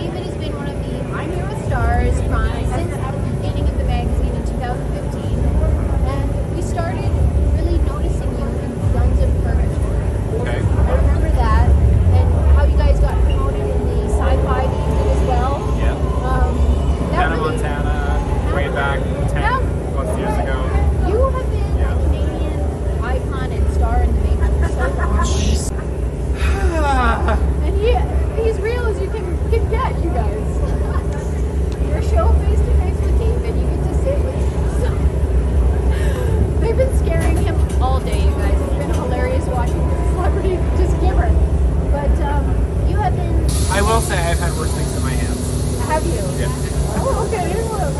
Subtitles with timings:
[0.00, 3.76] David has been one of the I'm Here with Stars from since the beginning of
[3.76, 5.44] the magazine in 2015,
[6.08, 7.04] and we started
[7.60, 10.00] really noticing you in Guns and Furniture.
[10.40, 10.56] Okay.
[10.56, 11.68] I remember that,
[12.16, 15.60] and how you guys got promoted in the sci-fi that you did as well.
[15.76, 15.92] Yeah.
[16.24, 16.56] Um,
[17.12, 19.60] that Hannah really- Montana, way back 10 Now-
[19.92, 20.56] plus years ago.
[21.12, 21.92] You have been Yeah.
[21.92, 25.28] a Canadian icon and star in the making for so long.
[27.60, 27.92] And he,
[28.42, 30.40] he's real as you can, can get, you guys.
[31.88, 34.42] Your show face to face with David, you get to sit with.
[36.60, 38.58] They've been scaring him all day, you guys.
[38.60, 41.30] It's been hilarious watching this celebrity just gibber.
[41.92, 42.44] But um,
[42.88, 43.34] you have been.
[43.70, 45.78] I will say I've had worse things in my hands.
[45.88, 46.22] Have you?
[46.38, 46.48] Yeah.
[47.02, 47.52] Oh, okay.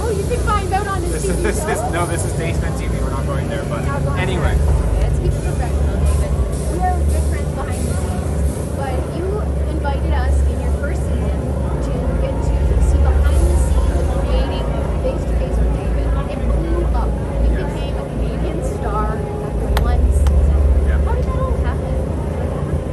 [0.03, 2.73] Oh, you can find out on his This TV is, this no, this is Daysman
[2.75, 2.91] TV.
[3.03, 3.83] We're not going there, but
[4.19, 4.55] anyway.
[4.55, 5.01] there.
[5.03, 6.31] Let's keep it professional, David.
[6.71, 8.31] We are good friends behind the scenes,
[8.79, 9.27] but you
[9.75, 11.39] invited us in your first season
[11.83, 12.55] to get to
[12.87, 14.67] see behind the scenes of creating
[15.03, 16.07] Face to Face with David.
[16.31, 17.11] It blew up.
[17.11, 17.67] You Yes.
[17.75, 20.59] became a Canadian star after one season.
[20.87, 21.03] Yeah.
[21.03, 21.97] How did that all happen?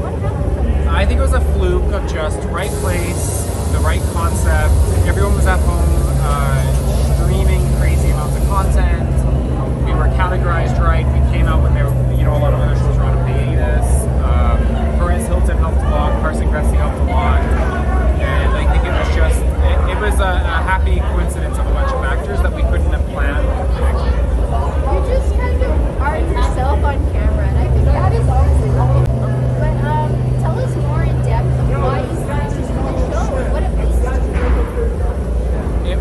[0.02, 0.88] What happened from this?
[0.90, 3.46] I think it was a fluke of just right place,
[3.78, 4.74] the right concept.
[5.06, 5.86] Everyone was at home
[6.26, 6.66] uh,
[7.16, 9.06] streaming crazy amounts of content.
[9.86, 11.06] We were categorized right.
[11.08, 11.88] We came out when there,
[12.18, 13.88] you know, a lot of other shows were on a hiatus.
[14.28, 14.60] Um,
[15.00, 16.20] Perez Hilton helped a lot.
[16.22, 17.40] Carson Kressley helped a lot.
[18.20, 21.72] And I think it was just, it, it was a, a happy coincidence of a
[21.72, 24.14] bunch of factors that we couldn't have planned or predicted.
[24.92, 29.08] You just kind of are yourself on camera, and I think that is honestly lovely.
[29.08, 30.12] But um,
[30.44, 32.76] tell us more in depth of why you started to do the
[33.08, 34.98] show and what it means to you.
[35.92, 36.00] It,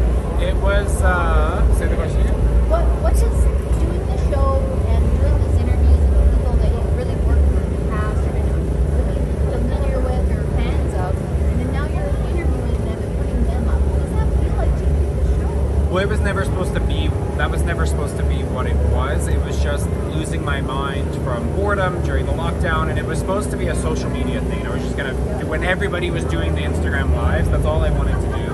[0.51, 2.35] it was, uh, say the question again?
[2.71, 4.59] What what does doing the show
[4.91, 8.33] and doing these interviews with people that you've really worked with in the past or
[8.35, 9.21] been really
[9.55, 13.81] familiar with or fans of, and then now you're interviewing them and putting them up.
[13.87, 15.55] What does that feel like to do the show?
[15.86, 17.09] Well, it was never supposed to be.
[17.37, 19.29] That was never supposed to be what it was.
[19.29, 23.51] It was just losing my mind from boredom during the lockdown, and it was supposed
[23.53, 24.67] to be a social media thing.
[24.67, 25.15] I was just gonna
[25.47, 27.49] when everybody was doing the Instagram lives.
[27.51, 28.53] That's all I wanted to do.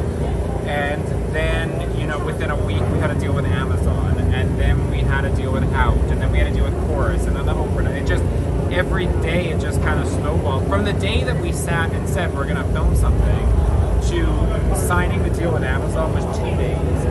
[0.69, 1.05] And
[1.35, 4.99] then, you know, within a week, we had to deal with Amazon, and then we
[4.99, 7.47] had to deal with Out, and then we had to deal with Corus, and then
[7.47, 7.87] the Oprah.
[7.91, 8.25] It just
[8.73, 10.69] every day it just kind of snowballed.
[10.69, 13.63] From the day that we sat and said we're gonna film something
[14.11, 17.02] to signing the deal with Amazon was two days.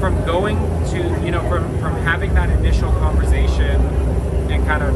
[0.00, 0.56] From going
[0.90, 3.80] to, you know, from, from having that initial conversation
[4.50, 4.94] and kind of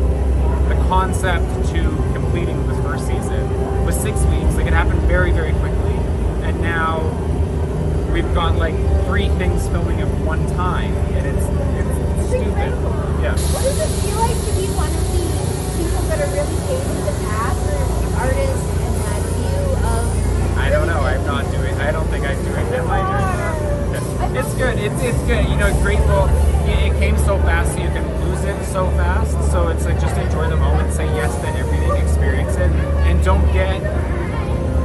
[0.69, 1.83] the concept to
[2.15, 4.55] completing the first season was six weeks.
[4.55, 5.95] Like it happened very, very quickly.
[6.47, 7.01] And now
[8.13, 8.77] we've got like
[9.07, 10.95] three things filming at one time.
[11.19, 12.71] And it's, it's stupid.
[13.21, 13.35] Yeah.
[13.35, 15.19] What does it feel like to be one of the
[15.83, 17.83] people that are really paid to the past or
[18.23, 20.59] artists and that view of?
[20.59, 21.01] I don't know.
[21.03, 21.75] I'm not doing.
[21.83, 22.87] I don't think I'm doing that.
[22.87, 23.53] Am I doing that?
[24.35, 24.79] It's good.
[24.79, 25.45] It's it's good.
[25.47, 26.25] You know, grateful.
[26.65, 29.31] It, it came so fast, so you can lose it so fast.
[29.53, 30.91] So it's like just enjoy the moment.
[30.95, 31.93] Say yes to everything.
[32.03, 32.71] Experience it,
[33.07, 33.77] and don't get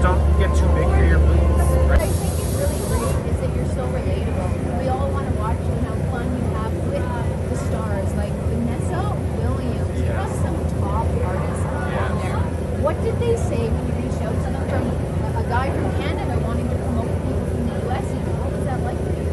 [0.04, 1.64] don't get too big for your boots.
[1.88, 2.12] What I Right?
[2.12, 4.82] think is really great is that you're so relatable.
[4.84, 8.34] We all want to watch you and how fun you have with the stars, like
[8.52, 9.96] Vanessa Williams.
[9.96, 10.28] You Yeah.
[10.28, 12.20] have some top artists on Yeah.
[12.20, 12.38] there.
[12.84, 15.88] What did they say when you reached out to them from a, a guy from
[16.04, 18.04] Canada wanting to promote people from the US?
[18.12, 19.24] Even what was that like for you?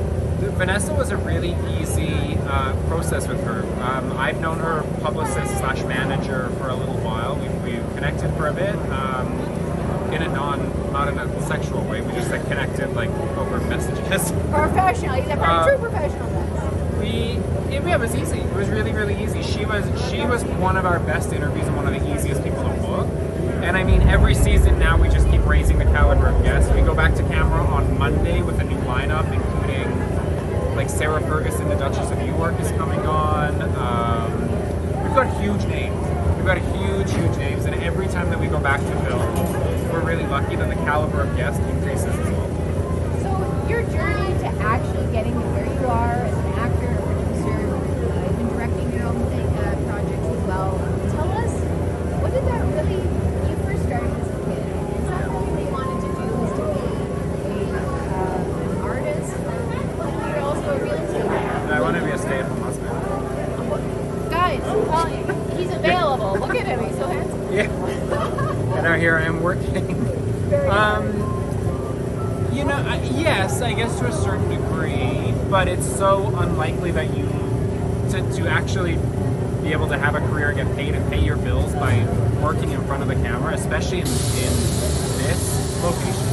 [0.54, 3.64] Vanessa was a really easy uh, process with her.
[3.82, 7.34] Um, I've known her publicist slash manager for a little while.
[7.36, 8.74] We we connected for a bit.
[8.90, 9.26] Um,
[10.12, 10.60] in a non,
[10.92, 11.80] not in a sexual
[12.34, 12.38] way.
[12.40, 14.32] Like connected like over messages.
[14.50, 15.14] Professional.
[15.14, 16.30] He's a Uh, true professional.
[16.30, 16.98] Guys.
[17.00, 17.08] We
[17.74, 18.38] it, yeah, it was easy.
[18.38, 19.42] It was really really easy.
[19.42, 22.62] She was she was one of our best interviews and one of the easiest people
[22.62, 23.08] to book.
[23.62, 26.70] And I mean, every season now we just keep raising the caliber of guests.
[26.74, 29.88] We go back to camera on Monday with a new lineup, including
[30.76, 33.62] like Sarah Ferguson, the Duchess of York, is coming on.
[33.76, 35.96] Um, we've got huge names.
[36.36, 39.34] We've got huge huge names, and every time that we go back to film,
[39.92, 42.23] we're really lucky that the caliber of guest increases as well.
[42.23, 42.23] So
[43.74, 48.30] your journey to actually getting to where you are as an actor, a producer, uh,
[48.30, 50.78] even directing your own thing, uh, projects as well.
[51.10, 51.50] Tell us,
[52.22, 53.02] what did that really?
[53.02, 56.26] When you first started as a kid, is that really what you wanted to do?
[56.38, 57.82] Was to be a
[58.14, 59.34] uh, an artist?
[59.42, 61.26] But you're also a real estate.
[61.74, 62.94] I want to be a stay-at-home husband.
[64.30, 65.06] Guys, well,
[65.58, 66.38] he's available.
[66.38, 67.42] Look at him; he's so handsome.
[67.50, 67.66] Yeah.
[68.78, 69.82] and now here I am working.
[70.46, 71.13] Very Um,
[72.74, 77.24] I, yes, I guess to a certain degree, but it's so unlikely that you
[78.10, 78.96] to, to actually
[79.62, 82.04] be able to have a career get paid and pay your bills by
[82.42, 84.54] working in front of the camera, especially in, in
[85.22, 86.28] this location.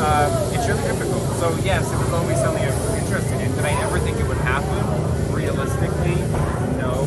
[0.00, 1.22] Um, it's really difficult.
[1.36, 3.54] So yes, it was always something I was interested in.
[3.56, 5.34] Did I ever think it would happen?
[5.34, 6.16] Realistically,
[6.78, 7.04] no.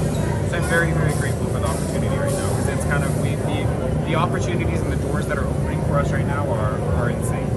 [0.49, 3.35] So I'm very, very grateful for the opportunity right now because it's kind of we
[3.35, 7.09] the, the opportunities and the doors that are opening for us right now are, are
[7.09, 7.52] insane.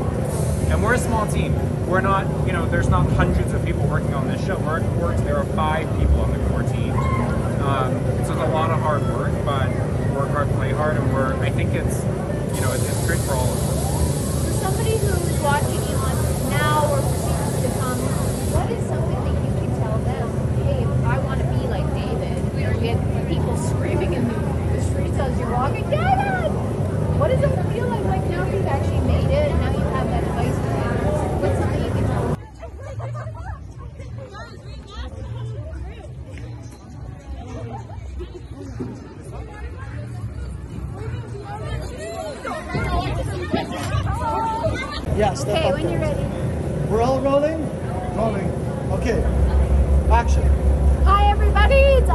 [0.76, 1.55] And we're a small team.
[1.88, 4.58] We're not, you know, there's not hundreds of people working on this show.
[4.58, 6.93] We're at Quartz, there are five people on the core team.
[7.64, 7.94] Um,
[8.26, 9.70] so it's a lot of hard work, but
[10.12, 12.05] work hard, play hard, and we're, I think it's,
[12.55, 14.61] you know, it's, it's great for all of us.
[14.61, 16.14] Somebody who's watching you on
[16.50, 17.99] now or for seasons to come,
[18.52, 20.28] what is something that you can tell them?
[20.61, 22.37] Hey, if I want to be like David,
[22.69, 23.00] or get
[23.32, 24.37] people screaming in the,
[24.76, 26.52] the streets as you're walking, David!
[27.17, 28.05] What does it feel like?
[28.05, 30.96] Like now you've actually made it, and now you have that advice for them.
[31.40, 32.37] What's something you can tell them?
[45.16, 46.22] Yeah, step Okay, up when you're ready.
[46.90, 47.58] We're all rolling?
[48.14, 48.50] Rolling.
[49.00, 49.22] Okay.
[50.12, 50.42] Action.
[51.04, 52.10] Hi everybody, it's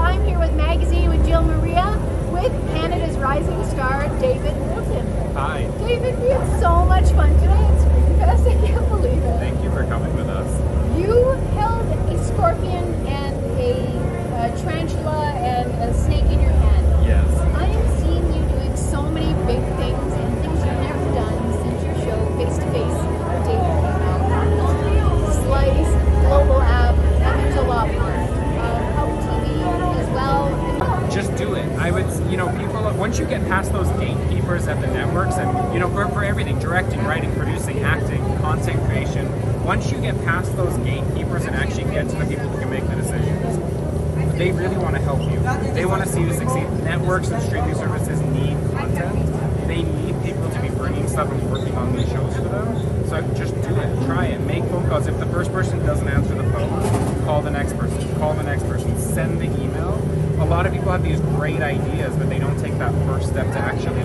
[35.30, 39.28] and, you know, for, for everything, directing, writing, producing, acting, content creation,
[39.64, 42.88] once you get past those gatekeepers and actually get to the people who can make
[42.88, 45.40] the decisions, they really want to help you.
[45.74, 46.68] They want to see you succeed.
[46.84, 49.68] Networks and streaming services need content.
[49.68, 53.08] They need people to be bringing stuff and working on these shows for them.
[53.08, 54.06] So just do it.
[54.06, 54.42] Try it.
[54.42, 55.06] Make phone calls.
[55.06, 58.16] If the first person doesn't answer the phone, call the next person.
[58.16, 59.00] Call the next person.
[59.00, 60.02] Send the email.
[60.42, 63.46] A lot of people have these great ideas, but they don't take that first step
[63.54, 64.04] to actually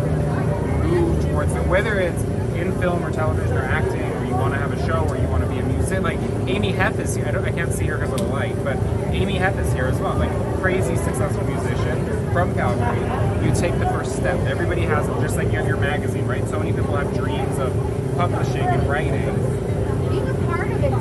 [0.87, 1.67] move towards it.
[1.67, 2.23] Whether it's
[2.57, 5.27] in film or television or acting, or you want to have a show, or you
[5.29, 6.03] want to be a musician.
[6.03, 7.27] Like Amy Heth is here.
[7.27, 8.77] I, don't, I can't see her because of the light, but
[9.11, 10.15] Amy Heth is here as well.
[10.17, 10.31] Like
[10.61, 13.01] crazy successful musician from Calgary.
[13.45, 14.39] You take the first step.
[14.47, 16.47] Everybody has them, just like you have your magazine, right?
[16.49, 17.73] So many people have dreams of
[18.17, 19.35] publishing and writing.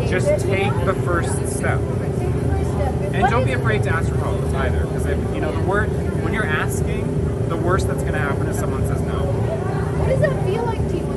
[0.07, 1.79] Just take the first step.
[1.79, 2.93] Take the first step.
[3.13, 5.89] And don't be afraid to ask for help either, because if you know the word
[6.23, 7.03] when you're asking,
[7.49, 9.19] the worst that's going to happen is someone says no.
[9.99, 11.14] What does that feel like to you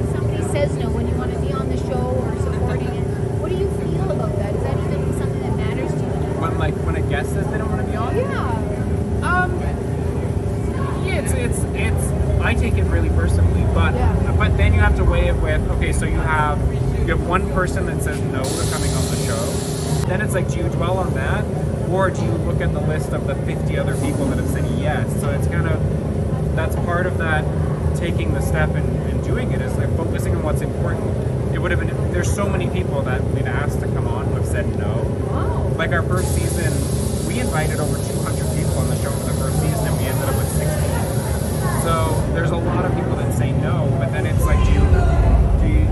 [0.58, 3.06] when somebody says no when you want to be on the show or supporting it?
[3.38, 4.54] What do you feel about that?
[4.54, 6.40] Is that even something that matters to you?
[6.40, 9.22] When like when a guest says they don't want to be on, Yeah.
[9.22, 9.60] um,
[11.06, 12.04] yeah, it's it's it's.
[12.40, 14.34] I take it really personally, but Yeah.
[14.38, 16.58] but then you have to weigh it with okay, so you have
[17.06, 19.44] you have one person that says no to coming on the show.
[20.08, 21.44] Then it's like, do you dwell on that,
[21.90, 24.64] or do you look at the list of the 50 other people that have said
[24.78, 25.08] yes?
[25.20, 27.44] So it's kind of that's part of that
[27.96, 31.04] taking the step and, and doing it is like focusing on what's important.
[31.54, 34.34] It would have been there's so many people that we've asked to come on who
[34.36, 35.04] have said no.
[35.30, 35.68] Wow.
[35.76, 36.72] Like our first season,
[37.28, 40.28] we invited over 200 people on the show for the first season, and we ended
[40.28, 40.64] up with 60.
[41.84, 41.94] So
[42.32, 44.84] there's a lot of people that say no, but then it's like, do you
[45.60, 45.84] do you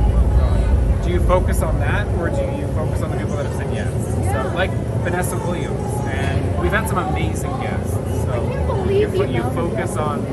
[1.05, 3.73] do you focus on that, or do you focus on the people that have said
[3.73, 3.93] yes?
[4.33, 4.71] So like
[5.05, 7.93] Vanessa Williams, and we've had some amazing guests.
[8.25, 10.25] So I can't believe you, fo- you focus on.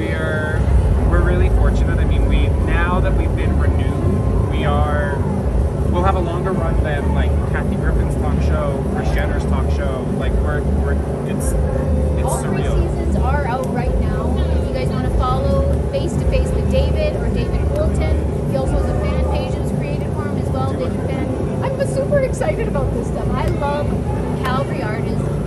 [0.00, 0.58] we're
[1.10, 1.98] we're really fortunate.
[1.98, 5.16] I mean, we now that we've been renewed, we are
[5.90, 10.06] we'll have a longer run than like Kathy Griffin's talk show, Kris Jenner's talk show.
[10.18, 10.94] Like we're we're
[11.28, 11.52] it's
[12.18, 12.76] it's All surreal.
[12.76, 14.36] Three seasons are out right now.
[14.38, 18.56] If you guys want to follow face to face with David or David Oulton, he
[18.56, 20.72] also has a fan page that's created for him as well.
[20.72, 21.64] David fan.
[21.64, 23.28] I'm super excited about this stuff.
[23.28, 23.86] I love
[24.44, 25.39] Calgary artists.